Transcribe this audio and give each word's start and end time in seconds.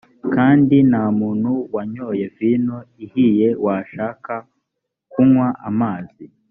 kandi 0.35 0.75
nta 0.89 1.03
muntu 1.19 1.51
wanyoye 1.75 2.23
vino 2.37 2.77
ihiye 3.03 3.49
washaka 3.65 4.33
kunywa 5.11 5.49
amazi 5.69 6.23